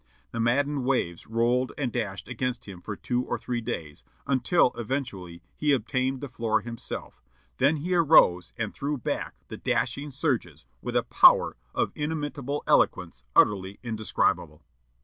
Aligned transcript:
The 0.31 0.39
maddened 0.39 0.83
waves 0.83 1.27
rolled 1.27 1.73
and 1.77 1.91
dashed 1.91 2.27
against 2.27 2.65
him 2.65 2.81
for 2.81 2.95
two 2.95 3.21
or 3.21 3.37
three 3.37 3.61
days, 3.61 4.03
until 4.25 4.71
eventually 4.75 5.43
he 5.55 5.73
obtained 5.73 6.21
the 6.21 6.27
floor 6.27 6.61
himself; 6.61 7.21
then 7.59 7.75
he 7.75 7.93
arose 7.93 8.51
and 8.57 8.73
threw 8.73 8.97
back 8.97 9.35
the 9.49 9.57
dashing 9.57 10.09
surges 10.09 10.65
with 10.81 10.95
a 10.95 11.03
power 11.03 11.55
of 11.75 11.91
inimitable 11.93 12.63
eloquence 12.65 13.23
utterly 13.35 13.77
indescribable." 13.83 14.63